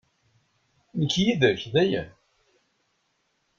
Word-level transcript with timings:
Nekk 0.99 1.13
yid-k, 1.23 1.61
dayen! 1.73 2.09